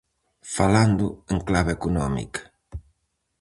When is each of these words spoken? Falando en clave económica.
Falando 0.55 1.05
en 1.33 1.39
clave 1.47 1.71
económica. 1.77 2.41